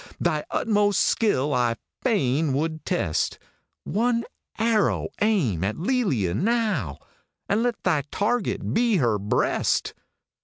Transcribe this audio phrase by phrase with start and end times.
[0.19, 3.37] Thy utmost skill I fain would test;
[3.83, 4.23] One
[4.57, 6.97] arrow aim at Lelia now,
[7.47, 9.93] And let thy target be her breast